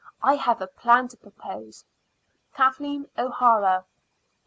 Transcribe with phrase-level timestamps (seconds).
[0.23, 1.85] I have a plan to propose.
[2.55, 3.85] KATHLEEN O'HARA.